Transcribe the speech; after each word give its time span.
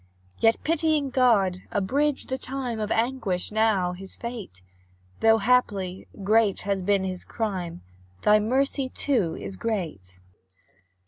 Yet, 0.39 0.63
pitying 0.63 1.11
God, 1.11 1.61
abridge 1.71 2.25
the 2.25 2.39
time 2.39 2.79
Of 2.79 2.89
anguish, 2.89 3.51
now 3.51 3.91
his 3.93 4.15
fate! 4.15 4.63
Though, 5.19 5.37
haply, 5.37 6.07
great 6.23 6.61
has 6.61 6.81
been 6.81 7.03
his 7.03 7.23
crime: 7.23 7.83
Thy 8.23 8.39
mercy, 8.39 8.89
too, 8.89 9.35
is 9.35 9.57
great. 9.57 10.17